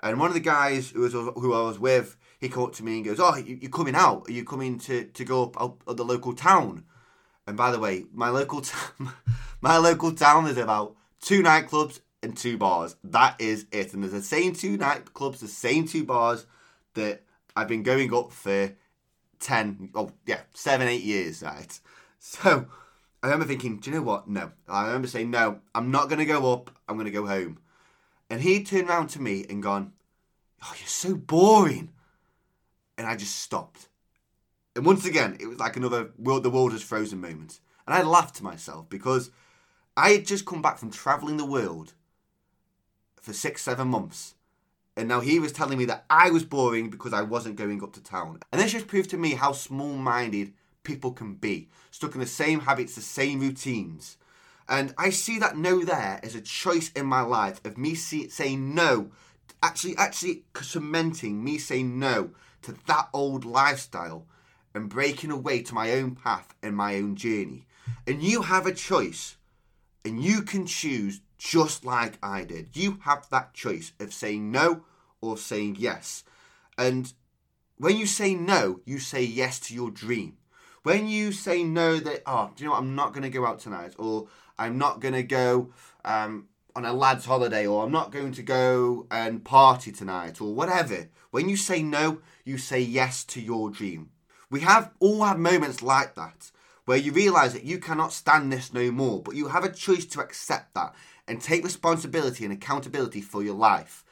And 0.00 0.18
one 0.18 0.28
of 0.28 0.34
the 0.34 0.40
guys 0.40 0.90
who 0.90 1.00
was 1.00 1.12
who 1.12 1.52
I 1.52 1.62
was 1.62 1.78
with, 1.78 2.16
he 2.38 2.52
up 2.52 2.72
to 2.74 2.84
me 2.84 2.96
and 2.96 3.04
goes, 3.04 3.18
"Oh, 3.18 3.34
you, 3.36 3.58
are 3.64 3.68
coming 3.68 3.96
out? 3.96 4.28
Are 4.28 4.32
you 4.32 4.44
coming 4.44 4.78
to, 4.80 5.04
to 5.04 5.24
go 5.24 5.42
up, 5.42 5.60
up 5.60 5.82
at 5.88 5.96
the 5.96 6.04
local 6.04 6.34
town?" 6.34 6.84
And 7.48 7.56
by 7.56 7.72
the 7.72 7.80
way, 7.80 8.04
my 8.12 8.28
local 8.28 8.60
t- 8.60 8.78
my 9.60 9.76
local 9.76 10.12
town 10.12 10.46
is 10.46 10.56
about 10.56 10.94
two 11.20 11.42
nightclubs 11.42 12.00
and 12.22 12.36
two 12.36 12.58
bars. 12.58 12.96
That 13.04 13.40
is 13.40 13.66
it. 13.72 13.94
And 13.94 14.02
there's 14.02 14.12
the 14.12 14.22
same 14.22 14.54
two 14.54 14.78
nightclubs, 14.78 15.38
the 15.38 15.48
same 15.48 15.86
two 15.86 16.04
bars 16.04 16.46
that 16.94 17.22
I've 17.54 17.68
been 17.68 17.82
going 17.82 18.12
up 18.14 18.32
for 18.32 18.72
10, 19.40 19.90
oh 19.94 20.10
yeah, 20.26 20.40
seven, 20.54 20.88
eight 20.88 21.02
years, 21.02 21.42
right? 21.42 21.78
So 22.20 22.66
I 23.22 23.26
remember 23.26 23.46
thinking, 23.46 23.78
do 23.78 23.90
you 23.90 23.96
know 23.96 24.02
what? 24.02 24.28
No. 24.28 24.50
I 24.68 24.86
remember 24.86 25.06
saying, 25.06 25.30
no, 25.30 25.60
I'm 25.72 25.92
not 25.92 26.08
going 26.08 26.18
to 26.18 26.24
go 26.24 26.52
up, 26.52 26.70
I'm 26.88 26.96
going 26.96 27.06
to 27.06 27.12
go 27.12 27.26
home. 27.26 27.58
And 28.28 28.40
he 28.40 28.64
turned 28.64 28.88
around 28.88 29.08
to 29.10 29.22
me 29.22 29.46
and 29.48 29.62
gone, 29.62 29.92
oh, 30.62 30.74
you're 30.78 30.88
so 30.88 31.14
boring. 31.14 31.90
And 32.96 33.06
I 33.06 33.14
just 33.14 33.36
stopped. 33.36 33.88
And 34.74 34.84
once 34.84 35.04
again, 35.04 35.36
it 35.40 35.46
was 35.46 35.58
like 35.58 35.76
another 35.76 36.10
world, 36.18 36.42
the 36.42 36.50
world 36.50 36.72
has 36.72 36.82
frozen 36.82 37.20
moment. 37.20 37.60
And 37.86 37.94
I 37.94 38.02
laughed 38.02 38.36
to 38.36 38.44
myself 38.44 38.88
because 38.88 39.30
I 39.96 40.10
had 40.10 40.26
just 40.26 40.44
come 40.44 40.60
back 40.60 40.78
from 40.78 40.90
traveling 40.90 41.36
the 41.36 41.44
world 41.44 41.94
for 43.28 43.34
six, 43.34 43.62
seven 43.62 43.88
months 43.88 44.34
and 44.98 45.06
now 45.06 45.20
he 45.20 45.38
was 45.38 45.52
telling 45.52 45.78
me 45.78 45.84
that 45.84 46.04
I 46.10 46.30
was 46.30 46.42
boring 46.42 46.90
because 46.90 47.12
I 47.12 47.22
wasn't 47.22 47.54
going 47.54 47.84
up 47.84 47.92
to 47.92 48.02
town. 48.02 48.40
And 48.50 48.60
this 48.60 48.72
just 48.72 48.88
proved 48.88 49.10
to 49.10 49.16
me 49.16 49.34
how 49.34 49.52
small 49.52 49.92
minded 49.92 50.54
people 50.82 51.12
can 51.12 51.34
be, 51.34 51.68
stuck 51.92 52.14
in 52.14 52.20
the 52.20 52.26
same 52.26 52.58
habits, 52.58 52.96
the 52.96 53.00
same 53.00 53.38
routines. 53.38 54.16
And 54.68 54.92
I 54.98 55.10
see 55.10 55.38
that 55.38 55.56
no 55.56 55.84
there 55.84 56.18
as 56.24 56.34
a 56.34 56.40
choice 56.40 56.90
in 56.96 57.06
my 57.06 57.20
life 57.20 57.64
of 57.64 57.78
me 57.78 57.94
see, 57.94 58.28
saying 58.28 58.74
no, 58.74 59.12
actually, 59.62 59.96
actually 59.96 60.42
cementing 60.60 61.44
me 61.44 61.58
saying 61.58 61.96
no 61.96 62.30
to 62.62 62.74
that 62.88 63.08
old 63.14 63.44
lifestyle 63.44 64.26
and 64.74 64.88
breaking 64.88 65.30
away 65.30 65.62
to 65.62 65.74
my 65.74 65.92
own 65.92 66.16
path 66.16 66.56
and 66.60 66.74
my 66.74 66.96
own 66.96 67.14
journey. 67.14 67.66
And 68.04 68.20
you 68.20 68.42
have 68.42 68.66
a 68.66 68.74
choice, 68.74 69.36
and 70.08 70.24
you 70.24 70.40
can 70.40 70.64
choose 70.64 71.20
just 71.36 71.84
like 71.84 72.18
I 72.22 72.42
did. 72.42 72.70
You 72.74 72.98
have 73.02 73.28
that 73.28 73.52
choice 73.52 73.92
of 74.00 74.14
saying 74.14 74.50
no 74.50 74.84
or 75.20 75.36
saying 75.36 75.76
yes. 75.78 76.24
And 76.78 77.12
when 77.76 77.96
you 77.98 78.06
say 78.06 78.34
no, 78.34 78.80
you 78.86 79.00
say 79.00 79.22
yes 79.22 79.60
to 79.60 79.74
your 79.74 79.90
dream. 79.90 80.38
When 80.82 81.08
you 81.08 81.32
say 81.32 81.62
no, 81.62 81.98
that, 81.98 82.22
oh, 82.26 82.52
do 82.56 82.64
you 82.64 82.68
know 82.68 82.72
what, 82.72 82.80
I'm 82.80 82.94
not 82.94 83.12
going 83.12 83.24
to 83.24 83.28
go 83.28 83.44
out 83.44 83.60
tonight, 83.60 83.94
or 83.98 84.28
I'm 84.58 84.78
not 84.78 85.00
going 85.00 85.12
to 85.12 85.22
go 85.22 85.72
um, 86.06 86.48
on 86.74 86.86
a 86.86 86.94
lad's 86.94 87.26
holiday, 87.26 87.66
or 87.66 87.84
I'm 87.84 87.92
not 87.92 88.10
going 88.10 88.32
to 88.32 88.42
go 88.42 89.06
and 89.10 89.44
party 89.44 89.92
tonight, 89.92 90.40
or 90.40 90.54
whatever. 90.54 91.08
When 91.30 91.50
you 91.50 91.56
say 91.58 91.82
no, 91.82 92.22
you 92.46 92.56
say 92.56 92.80
yes 92.80 93.24
to 93.24 93.42
your 93.42 93.68
dream. 93.70 94.08
We 94.50 94.60
have 94.60 94.90
all 95.00 95.24
have 95.24 95.38
moments 95.38 95.82
like 95.82 96.14
that 96.14 96.50
where 96.88 96.96
you 96.96 97.12
realize 97.12 97.52
that 97.52 97.64
you 97.64 97.78
cannot 97.78 98.14
stand 98.14 98.50
this 98.50 98.72
no 98.72 98.90
more, 98.90 99.22
but 99.22 99.34
you 99.34 99.48
have 99.48 99.62
a 99.62 99.70
choice 99.70 100.06
to 100.06 100.20
accept 100.20 100.72
that 100.72 100.94
and 101.26 101.38
take 101.38 101.62
responsibility 101.62 102.44
and 102.44 102.52
accountability 102.54 103.20
for 103.20 103.42
your 103.42 103.54
life 103.54 104.06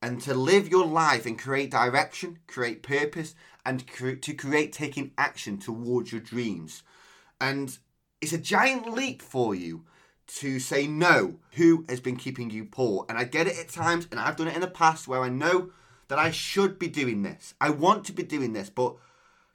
and 0.00 0.20
to 0.20 0.32
live 0.32 0.68
your 0.68 0.86
life 0.86 1.26
and 1.26 1.40
create 1.40 1.72
direction, 1.72 2.38
create 2.46 2.84
purpose, 2.84 3.34
and 3.66 3.84
cre- 3.88 4.12
to 4.12 4.32
create 4.32 4.72
taking 4.72 5.10
action 5.18 5.58
towards 5.58 6.12
your 6.12 6.20
dreams. 6.20 6.84
And 7.40 7.76
it's 8.20 8.32
a 8.32 8.38
giant 8.38 8.92
leap 8.92 9.22
for 9.22 9.52
you 9.52 9.84
to 10.38 10.60
say 10.60 10.86
no. 10.86 11.40
Who 11.54 11.84
has 11.88 11.98
been 11.98 12.14
keeping 12.14 12.48
you 12.50 12.64
poor? 12.64 13.06
And 13.08 13.18
I 13.18 13.24
get 13.24 13.48
it 13.48 13.58
at 13.58 13.70
times, 13.70 14.06
and 14.08 14.20
I've 14.20 14.36
done 14.36 14.46
it 14.46 14.54
in 14.54 14.60
the 14.60 14.68
past 14.68 15.08
where 15.08 15.22
I 15.22 15.30
know 15.30 15.72
that 16.06 16.20
I 16.20 16.30
should 16.30 16.78
be 16.78 16.86
doing 16.86 17.24
this. 17.24 17.54
I 17.60 17.70
want 17.70 18.04
to 18.04 18.12
be 18.12 18.22
doing 18.22 18.52
this, 18.52 18.70
but 18.70 18.94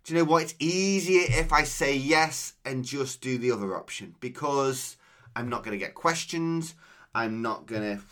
do 0.06 0.14
you 0.14 0.20
know 0.20 0.26
what? 0.26 0.44
It's 0.44 0.56
easier 0.60 1.24
if 1.28 1.52
I 1.52 1.64
say 1.64 1.96
yes 1.96 2.54
and 2.64 2.86
just 2.86 3.22
do 3.22 3.40
the 3.40 3.52
other 3.52 3.76
option 3.76 4.14
because 4.20 4.98
I'm 5.36 5.50
not 5.50 5.64
going 5.64 5.78
to 5.78 5.84
get 5.84 5.96
questions. 5.96 6.76
I'm 7.16 7.42
not 7.42 7.66
going 7.66 7.98
to 7.98 8.04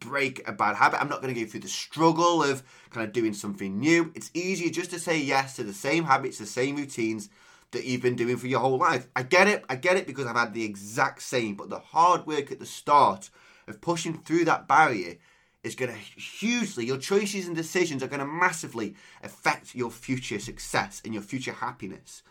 break 0.00 0.48
a 0.48 0.52
bad 0.52 0.76
habit. 0.76 1.00
I'm 1.00 1.10
not 1.10 1.20
going 1.20 1.34
to 1.34 1.38
go 1.38 1.46
through 1.46 1.60
the 1.60 1.68
struggle 1.68 2.42
of 2.42 2.62
kind 2.88 3.06
of 3.06 3.12
doing 3.12 3.34
something 3.34 3.78
new. 3.78 4.12
It's 4.14 4.30
easier 4.32 4.70
just 4.70 4.90
to 4.92 4.98
say 4.98 5.18
yes 5.18 5.54
to 5.56 5.62
the 5.62 5.74
same 5.74 6.04
habits, 6.04 6.38
the 6.38 6.46
same 6.46 6.76
routines 6.76 7.28
that 7.72 7.84
you've 7.84 8.02
been 8.02 8.16
doing 8.16 8.38
for 8.38 8.46
your 8.46 8.60
whole 8.60 8.78
life. 8.78 9.08
I 9.14 9.22
get 9.22 9.46
it. 9.46 9.62
I 9.68 9.76
get 9.76 9.98
it 9.98 10.06
because 10.06 10.26
I've 10.26 10.36
had 10.36 10.54
the 10.54 10.64
exact 10.64 11.20
same, 11.20 11.54
but 11.54 11.68
the 11.68 11.80
hard 11.80 12.26
work 12.26 12.50
at 12.50 12.60
the 12.60 12.66
start 12.66 13.28
of 13.68 13.82
pushing 13.82 14.14
through 14.14 14.46
that 14.46 14.66
barrier 14.66 15.16
is 15.62 15.74
going 15.74 15.92
to 15.92 15.98
hugely, 15.98 16.86
your 16.86 16.98
choices 16.98 17.46
and 17.46 17.54
decisions 17.54 18.02
are 18.02 18.08
going 18.08 18.20
to 18.20 18.26
massively 18.26 18.94
affect 19.22 19.74
your 19.74 19.90
future 19.90 20.38
success 20.38 21.00
and 21.04 21.14
your 21.14 21.22
future 21.22 21.52
happiness. 21.52 22.22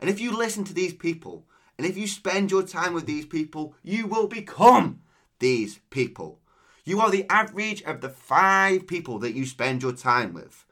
And 0.00 0.10
if 0.10 0.20
you 0.20 0.36
listen 0.36 0.64
to 0.64 0.74
these 0.74 0.94
people, 0.94 1.44
and 1.78 1.86
if 1.86 1.96
you 1.96 2.06
spend 2.06 2.50
your 2.50 2.62
time 2.62 2.92
with 2.92 3.06
these 3.06 3.26
people, 3.26 3.74
you 3.82 4.06
will 4.06 4.26
become 4.26 5.02
these 5.38 5.78
people. 5.90 6.40
You 6.84 7.00
are 7.00 7.10
the 7.10 7.26
average 7.30 7.82
of 7.82 8.00
the 8.00 8.08
five 8.08 8.86
people 8.86 9.18
that 9.20 9.34
you 9.34 9.46
spend 9.46 9.82
your 9.82 9.92
time 9.92 10.32
with. 10.32 10.64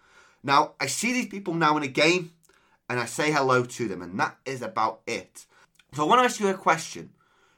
Now, 0.42 0.72
I 0.80 0.86
see 0.86 1.12
these 1.12 1.28
people 1.28 1.54
now 1.54 1.76
and 1.76 1.84
again, 1.84 2.30
and 2.90 2.98
I 2.98 3.04
say 3.04 3.30
hello 3.30 3.64
to 3.64 3.88
them, 3.88 4.02
and 4.02 4.18
that 4.18 4.38
is 4.44 4.62
about 4.62 5.00
it. 5.06 5.46
So 5.92 6.04
I 6.04 6.08
want 6.08 6.20
to 6.20 6.24
ask 6.24 6.40
you 6.40 6.48
a 6.48 6.54
question. 6.54 7.10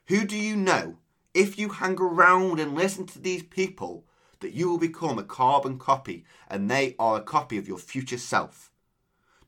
Who 0.08 0.24
do 0.24 0.36
you 0.36 0.56
know, 0.56 0.98
if 1.34 1.58
you 1.58 1.68
hang 1.68 1.98
around 2.00 2.60
and 2.60 2.74
listen 2.74 3.06
to 3.06 3.18
these 3.20 3.42
people, 3.42 4.04
that 4.40 4.52
you 4.52 4.68
will 4.68 4.78
become 4.78 5.18
a 5.18 5.22
carbon 5.22 5.78
copy 5.78 6.24
and 6.48 6.70
they 6.70 6.96
are 6.98 7.16
a 7.16 7.22
copy 7.22 7.56
of 7.58 7.68
your 7.68 7.78
future 7.78 8.18
self. 8.18 8.70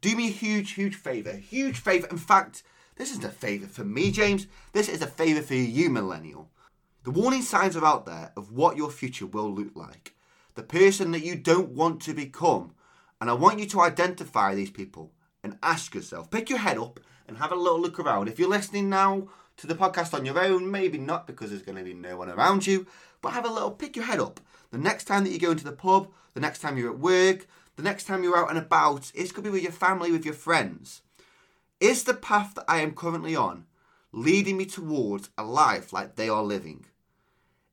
Do 0.01 0.15
me 0.17 0.29
a 0.29 0.33
huge, 0.33 0.73
huge 0.73 0.97
favour, 0.97 1.33
huge 1.33 1.79
favour. 1.79 2.07
In 2.09 2.19
fact, 2.19 2.63
this 2.97 3.11
isn't 3.11 3.25
a 3.25 3.31
favour 3.31 3.67
for 3.67 3.85
me, 3.85 4.11
James. 4.11 4.47
This 4.73 4.89
is 4.89 5.03
a 5.03 5.07
favour 5.07 5.43
for 5.43 5.55
you, 5.55 5.91
millennial. 5.91 6.51
The 7.05 7.11
warning 7.11 7.43
signs 7.43 7.77
are 7.77 7.85
out 7.85 8.07
there 8.07 8.33
of 8.37 8.53
what 8.53 8.77
your 8.77 8.91
future 8.91 9.27
will 9.27 9.51
look 9.53 9.75
like. 9.75 10.15
The 10.55 10.63
person 10.63 11.13
that 11.13 11.25
you 11.25 11.35
don't 11.37 11.71
want 11.71 12.01
to 12.03 12.15
become. 12.15 12.75
And 13.21 13.31
I 13.31 13.33
want 13.33 13.59
you 13.59 13.67
to 13.67 13.81
identify 13.81 14.55
these 14.55 14.71
people 14.71 15.13
and 15.43 15.59
ask 15.63 15.95
yourself, 15.95 16.31
pick 16.31 16.51
your 16.51 16.59
head 16.59 16.79
up 16.79 17.01
and 17.27 17.39
have 17.39 17.53
a 17.53 17.57
little 17.57 17.81
look 17.81 17.99
around. 17.99 18.29
If 18.29 18.39
you're 18.39 18.49
listening 18.49 18.89
now 18.89 19.29
to 19.63 19.69
the 19.69 19.75
podcast 19.77 20.13
on 20.13 20.27
your 20.27 20.41
own, 20.41 20.69
maybe 20.69 20.99
not 20.99 21.25
because 21.25 21.51
there's 21.51 21.63
going 21.63 21.79
to 21.79 21.85
be 21.85 21.95
no 21.95 22.17
one 22.17 22.29
around 22.29 22.67
you, 22.67 22.85
but 23.21 23.33
have 23.33 23.45
a 23.45 23.49
little, 23.49 23.71
pick 23.71 23.95
your 23.95 24.05
head 24.05 24.19
up 24.19 24.41
the 24.73 24.79
next 24.79 25.05
time 25.05 25.23
that 25.23 25.31
you 25.31 25.39
go 25.39 25.53
into 25.53 25.63
the 25.63 25.71
pub, 25.71 26.09
the 26.35 26.41
next 26.41 26.59
time 26.59 26.77
you're 26.77 26.91
at 26.91 26.99
work, 26.99 27.47
the 27.77 27.83
next 27.85 28.05
time 28.09 28.25
you're 28.25 28.37
out 28.37 28.51
and 28.51 28.59
about, 28.59 29.13
it 29.15 29.33
could 29.33 29.45
be 29.45 29.51
with 29.51 29.63
your 29.63 29.71
family, 29.71 30.11
with 30.11 30.25
your 30.25 30.35
friends. 30.35 31.03
Is 31.79 32.03
the 32.03 32.13
path 32.13 32.57
that 32.57 32.65
I 32.67 32.81
am 32.81 32.93
currently 32.93 33.37
on 33.37 33.67
leading 34.11 34.57
me 34.57 34.67
towards 34.67 35.31
a 35.39 35.45
life 35.45 35.93
like 35.93 36.17
they 36.17 36.29
are 36.29 36.43
living? 36.43 36.87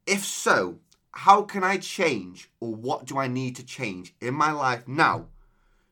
If 0.05 0.23
so, 0.23 0.77
how 1.11 1.41
can 1.41 1.63
I 1.63 1.77
change 1.77 2.51
or 2.59 2.75
what 2.75 3.05
do 3.05 3.17
I 3.17 3.25
need 3.25 3.55
to 3.55 3.65
change 3.65 4.13
in 4.21 4.35
my 4.35 4.51
life 4.51 4.87
now 4.87 5.25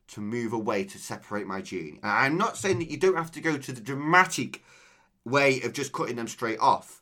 to 0.09 0.21
move 0.21 0.53
away 0.53 0.83
to 0.83 0.99
separate 0.99 1.47
my 1.47 1.61
journey? 1.61 1.99
I'm 2.03 2.37
not 2.37 2.55
saying 2.55 2.77
that 2.79 2.91
you 2.91 2.97
don't 2.97 3.17
have 3.17 3.31
to 3.31 3.41
go 3.41 3.57
to 3.57 3.71
the 3.71 3.81
dramatic 3.81 4.63
way 5.27 5.61
of 5.61 5.73
just 5.73 5.91
cutting 5.91 6.15
them 6.15 6.27
straight 6.27 6.59
off. 6.59 7.01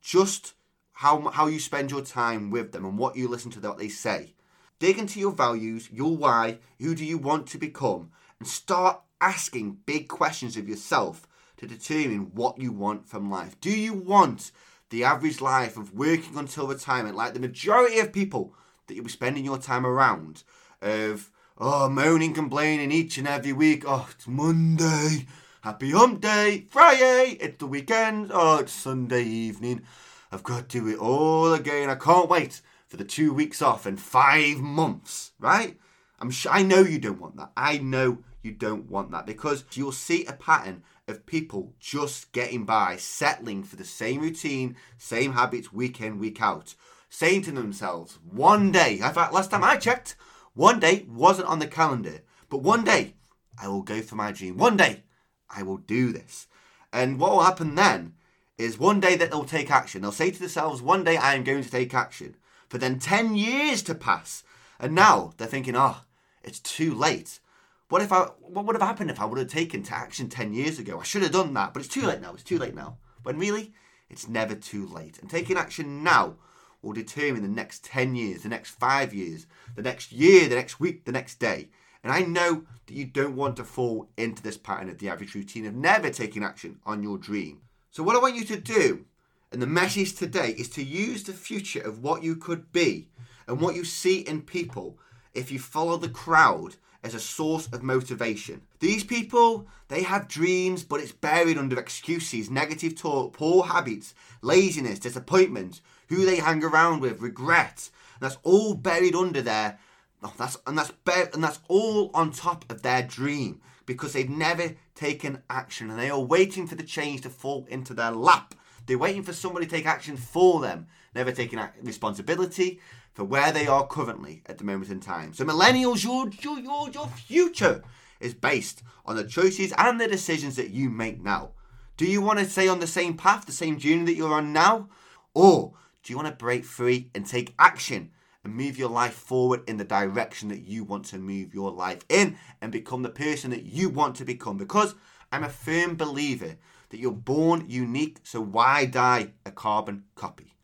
Just 0.00 0.54
how 0.92 1.28
how 1.30 1.46
you 1.46 1.60
spend 1.60 1.90
your 1.90 2.02
time 2.02 2.50
with 2.50 2.72
them 2.72 2.84
and 2.84 2.98
what 2.98 3.16
you 3.16 3.28
listen 3.28 3.50
to 3.52 3.60
what 3.60 3.78
they 3.78 3.88
say. 3.88 4.34
Dig 4.78 4.98
into 4.98 5.20
your 5.20 5.32
values, 5.32 5.88
your 5.90 6.16
why, 6.16 6.58
who 6.78 6.94
do 6.94 7.04
you 7.04 7.16
want 7.18 7.46
to 7.48 7.58
become, 7.58 8.10
and 8.38 8.46
start 8.46 9.00
asking 9.20 9.78
big 9.86 10.08
questions 10.08 10.56
of 10.56 10.68
yourself 10.68 11.26
to 11.56 11.66
determine 11.66 12.30
what 12.34 12.60
you 12.60 12.72
want 12.72 13.08
from 13.08 13.30
life. 13.30 13.58
Do 13.60 13.70
you 13.70 13.94
want 13.94 14.52
the 14.90 15.04
average 15.04 15.40
life 15.40 15.76
of 15.76 15.94
working 15.94 16.36
until 16.36 16.66
retirement, 16.66 17.16
like 17.16 17.34
the 17.34 17.40
majority 17.40 17.98
of 17.98 18.12
people 18.12 18.54
that 18.86 18.94
you'll 18.94 19.04
be 19.04 19.10
spending 19.10 19.44
your 19.44 19.58
time 19.58 19.86
around, 19.86 20.44
of 20.82 21.30
oh 21.58 21.88
moaning, 21.88 22.34
complaining 22.34 22.92
each 22.92 23.18
and 23.18 23.26
every 23.26 23.52
week, 23.52 23.84
oh 23.86 24.08
it's 24.12 24.28
Monday, 24.28 25.26
happy 25.66 25.90
hump 25.90 26.20
day, 26.20 26.64
Friday, 26.70 27.36
it's 27.40 27.58
the 27.58 27.66
weekend, 27.66 28.30
oh 28.32 28.58
it's 28.58 28.70
Sunday 28.70 29.24
evening. 29.24 29.82
I've 30.30 30.44
got 30.44 30.68
to 30.68 30.80
do 30.80 30.86
it 30.86 31.00
all 31.00 31.52
again. 31.54 31.90
I 31.90 31.96
can't 31.96 32.30
wait 32.30 32.60
for 32.86 32.96
the 32.96 33.04
two 33.04 33.32
weeks 33.32 33.60
off 33.60 33.84
and 33.84 34.00
five 34.00 34.58
months, 34.58 35.32
right? 35.40 35.76
I'm 36.20 36.30
sure, 36.30 36.52
I 36.52 36.62
know 36.62 36.82
you 36.82 37.00
don't 37.00 37.20
want 37.20 37.36
that. 37.38 37.50
I 37.56 37.78
know 37.78 38.18
you 38.44 38.52
don't 38.52 38.88
want 38.88 39.10
that 39.10 39.26
because 39.26 39.64
you'll 39.72 39.90
see 39.90 40.24
a 40.26 40.34
pattern 40.34 40.84
of 41.08 41.26
people 41.26 41.74
just 41.80 42.30
getting 42.30 42.64
by, 42.64 42.94
settling 42.94 43.64
for 43.64 43.74
the 43.74 43.84
same 43.84 44.20
routine, 44.20 44.76
same 44.98 45.32
habits 45.32 45.72
week 45.72 46.00
in, 46.00 46.20
week 46.20 46.40
out, 46.40 46.76
saying 47.10 47.42
to 47.42 47.50
themselves, 47.50 48.20
one 48.30 48.70
day, 48.70 49.00
in 49.00 49.12
fact, 49.12 49.32
last 49.32 49.50
time 49.50 49.64
I 49.64 49.78
checked, 49.78 50.14
one 50.54 50.78
day 50.78 51.06
wasn't 51.08 51.48
on 51.48 51.58
the 51.58 51.66
calendar, 51.66 52.20
but 52.50 52.62
one 52.62 52.84
day 52.84 53.14
I 53.60 53.66
will 53.66 53.82
go 53.82 54.00
for 54.00 54.14
my 54.14 54.30
dream. 54.30 54.58
One 54.58 54.76
day 54.76 55.02
I 55.50 55.62
will 55.62 55.78
do 55.78 56.12
this. 56.12 56.46
And 56.92 57.18
what 57.18 57.32
will 57.32 57.42
happen 57.42 57.74
then 57.74 58.14
is 58.58 58.78
one 58.78 59.00
day 59.00 59.16
that 59.16 59.30
they'll 59.30 59.44
take 59.44 59.70
action. 59.70 60.02
They'll 60.02 60.12
say 60.12 60.30
to 60.30 60.38
themselves, 60.38 60.80
one 60.80 61.04
day 61.04 61.16
I 61.16 61.34
am 61.34 61.44
going 61.44 61.62
to 61.62 61.70
take 61.70 61.94
action. 61.94 62.36
For 62.68 62.78
then 62.78 62.98
10 62.98 63.36
years 63.36 63.82
to 63.82 63.94
pass. 63.94 64.42
And 64.80 64.94
now 64.94 65.34
they're 65.36 65.46
thinking, 65.46 65.76
oh, 65.76 65.98
it's 66.42 66.60
too 66.60 66.94
late. 66.94 67.40
What 67.88 68.02
if 68.02 68.12
I 68.12 68.22
what 68.40 68.66
would 68.66 68.74
have 68.74 68.82
happened 68.82 69.10
if 69.10 69.20
I 69.20 69.26
would 69.26 69.38
have 69.38 69.48
taken 69.48 69.82
to 69.84 69.94
action 69.94 70.28
10 70.28 70.52
years 70.52 70.78
ago? 70.78 70.98
I 70.98 71.04
should 71.04 71.22
have 71.22 71.32
done 71.32 71.54
that, 71.54 71.72
but 71.72 71.80
it's 71.80 71.94
too 71.94 72.06
late 72.06 72.20
now. 72.20 72.32
It's 72.32 72.42
too 72.42 72.58
late 72.58 72.74
now. 72.74 72.98
When 73.22 73.38
really, 73.38 73.72
it's 74.10 74.28
never 74.28 74.54
too 74.54 74.86
late. 74.86 75.18
And 75.20 75.30
taking 75.30 75.56
action 75.56 76.02
now 76.02 76.36
will 76.82 76.92
determine 76.92 77.42
the 77.42 77.48
next 77.48 77.84
10 77.84 78.16
years, 78.16 78.42
the 78.42 78.48
next 78.48 78.70
5 78.70 79.14
years, 79.14 79.46
the 79.76 79.82
next 79.82 80.12
year, 80.12 80.48
the 80.48 80.56
next 80.56 80.80
week, 80.80 81.04
the 81.04 81.12
next 81.12 81.38
day. 81.38 81.68
And 82.06 82.14
I 82.14 82.20
know 82.20 82.62
that 82.86 82.94
you 82.94 83.04
don't 83.04 83.34
want 83.34 83.56
to 83.56 83.64
fall 83.64 84.08
into 84.16 84.40
this 84.40 84.56
pattern 84.56 84.88
of 84.88 84.98
the 84.98 85.08
average 85.08 85.34
routine 85.34 85.66
of 85.66 85.74
never 85.74 86.08
taking 86.08 86.44
action 86.44 86.78
on 86.86 87.02
your 87.02 87.18
dream. 87.18 87.62
So, 87.90 88.04
what 88.04 88.14
I 88.14 88.20
want 88.20 88.36
you 88.36 88.44
to 88.44 88.60
do, 88.60 89.06
and 89.50 89.60
the 89.60 89.66
message 89.66 90.14
today, 90.14 90.50
is 90.50 90.68
to 90.68 90.84
use 90.84 91.24
the 91.24 91.32
future 91.32 91.80
of 91.80 92.04
what 92.04 92.22
you 92.22 92.36
could 92.36 92.70
be 92.70 93.08
and 93.48 93.60
what 93.60 93.74
you 93.74 93.82
see 93.82 94.20
in 94.20 94.42
people 94.42 95.00
if 95.34 95.50
you 95.50 95.58
follow 95.58 95.96
the 95.96 96.08
crowd 96.08 96.76
as 97.02 97.12
a 97.12 97.18
source 97.18 97.66
of 97.72 97.82
motivation. 97.82 98.62
These 98.78 99.02
people, 99.02 99.66
they 99.88 100.04
have 100.04 100.28
dreams, 100.28 100.84
but 100.84 101.00
it's 101.00 101.10
buried 101.10 101.58
under 101.58 101.76
excuses, 101.76 102.48
negative 102.48 102.94
talk, 102.94 103.32
poor 103.32 103.64
habits, 103.64 104.14
laziness, 104.42 105.00
disappointment, 105.00 105.80
who 106.08 106.24
they 106.24 106.36
hang 106.36 106.62
around 106.62 107.00
with, 107.00 107.20
regret. 107.20 107.90
And 108.20 108.30
that's 108.30 108.38
all 108.44 108.74
buried 108.74 109.16
under 109.16 109.42
there. 109.42 109.80
Oh, 110.26 110.32
that's 110.36 110.58
and 110.66 110.76
that's 110.76 110.92
and 111.06 111.44
that's 111.44 111.60
all 111.68 112.10
on 112.12 112.32
top 112.32 112.64
of 112.68 112.82
their 112.82 113.00
dream 113.00 113.60
because 113.86 114.12
they've 114.12 114.28
never 114.28 114.74
taken 114.96 115.42
action 115.48 115.88
and 115.88 115.96
they 115.96 116.10
are 116.10 116.18
waiting 116.18 116.66
for 116.66 116.74
the 116.74 116.82
change 116.82 117.20
to 117.20 117.30
fall 117.30 117.64
into 117.70 117.94
their 117.94 118.10
lap. 118.10 118.52
They're 118.86 118.98
waiting 118.98 119.22
for 119.22 119.32
somebody 119.32 119.66
to 119.66 119.70
take 119.70 119.86
action 119.86 120.16
for 120.16 120.60
them, 120.60 120.88
never 121.14 121.30
taking 121.30 121.60
responsibility 121.80 122.80
for 123.14 123.22
where 123.22 123.52
they 123.52 123.68
are 123.68 123.86
currently 123.86 124.42
at 124.46 124.58
the 124.58 124.64
moment 124.64 124.90
in 124.90 124.98
time. 124.98 125.32
So, 125.32 125.44
millennials, 125.44 126.02
your, 126.02 126.28
your, 126.40 126.58
your, 126.58 126.90
your 126.90 127.06
future 127.06 127.84
is 128.18 128.34
based 128.34 128.82
on 129.04 129.14
the 129.14 129.24
choices 129.24 129.72
and 129.78 130.00
the 130.00 130.08
decisions 130.08 130.56
that 130.56 130.70
you 130.70 130.90
make 130.90 131.22
now. 131.22 131.50
Do 131.96 132.04
you 132.04 132.20
want 132.20 132.40
to 132.40 132.46
stay 132.46 132.66
on 132.66 132.80
the 132.80 132.86
same 132.88 133.16
path, 133.16 133.46
the 133.46 133.52
same 133.52 133.78
journey 133.78 134.06
that 134.06 134.16
you're 134.16 134.34
on 134.34 134.52
now? 134.52 134.88
Or 135.34 135.74
do 136.02 136.12
you 136.12 136.16
want 136.16 136.28
to 136.28 136.34
break 136.34 136.64
free 136.64 137.10
and 137.14 137.24
take 137.24 137.54
action 137.60 138.10
and 138.46 138.54
move 138.54 138.78
your 138.78 138.88
life 138.88 139.12
forward 139.12 139.68
in 139.68 139.76
the 139.76 139.84
direction 139.84 140.48
that 140.50 140.60
you 140.60 140.84
want 140.84 141.04
to 141.04 141.18
move 141.18 141.52
your 141.52 141.72
life 141.72 142.02
in 142.08 142.36
and 142.60 142.70
become 142.70 143.02
the 143.02 143.08
person 143.08 143.50
that 143.50 143.64
you 143.64 143.88
want 143.88 144.14
to 144.14 144.24
become. 144.24 144.56
Because 144.56 144.94
I'm 145.32 145.42
a 145.42 145.48
firm 145.48 145.96
believer 145.96 146.54
that 146.90 147.00
you're 147.00 147.10
born 147.10 147.64
unique, 147.68 148.18
so 148.22 148.40
why 148.40 148.84
die 148.84 149.32
a 149.44 149.50
carbon 149.50 150.04
copy? 150.14 150.54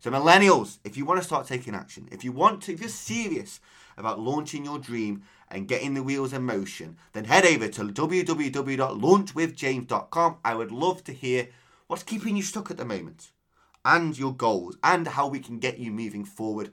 So, 0.00 0.10
millennials, 0.10 0.80
if 0.84 0.98
you 0.98 1.06
want 1.06 1.18
to 1.18 1.26
start 1.26 1.46
taking 1.46 1.74
action, 1.74 2.10
if 2.12 2.24
you 2.24 2.32
want 2.32 2.62
to, 2.64 2.74
if 2.74 2.80
you're 2.80 2.90
serious 2.90 3.58
about 3.96 4.20
launching 4.20 4.66
your 4.66 4.78
dream 4.78 5.22
and 5.48 5.66
getting 5.66 5.94
the 5.94 6.02
wheels 6.02 6.34
in 6.34 6.42
motion, 6.42 6.98
then 7.14 7.24
head 7.24 7.46
over 7.46 7.68
to 7.68 7.84
www.launchwithjames.com. 7.84 10.36
I 10.44 10.54
would 10.54 10.72
love 10.72 11.04
to 11.04 11.14
hear 11.14 11.48
what's 11.86 12.02
keeping 12.02 12.36
you 12.36 12.42
stuck 12.42 12.70
at 12.70 12.76
the 12.76 12.84
moment 12.84 13.30
and 13.84 14.18
your 14.18 14.34
goals 14.34 14.76
and 14.82 15.06
how 15.06 15.26
we 15.26 15.40
can 15.40 15.58
get 15.58 15.78
you 15.78 15.90
moving 15.90 16.24
forward 16.24 16.72